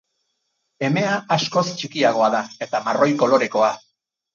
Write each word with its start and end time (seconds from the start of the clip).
Emea 0.87 1.11
askoz 1.37 1.65
txikiagoa 1.75 2.33
da, 2.39 2.43
eta 2.69 2.85
marroi 2.91 3.15
kolorekoa. 3.25 3.75